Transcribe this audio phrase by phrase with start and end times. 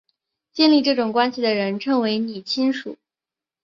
[0.51, 2.97] 建立这种关系的人称为拟亲属。